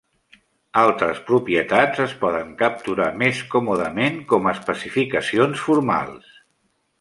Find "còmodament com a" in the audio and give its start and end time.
3.57-4.55